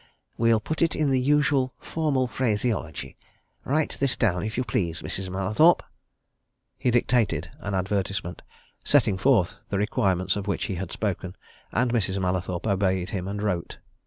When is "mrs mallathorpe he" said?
5.03-6.89